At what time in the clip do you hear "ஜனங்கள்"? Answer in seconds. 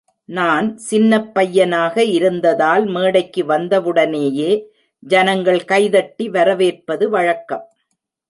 5.03-5.65